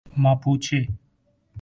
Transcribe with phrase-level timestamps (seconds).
[0.23, 0.79] Mapuche